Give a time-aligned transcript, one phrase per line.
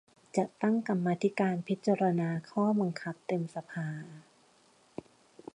[0.35, 3.89] จะตั้งกรรมาธิการพิจารณาข้อบังคับเต็มสภา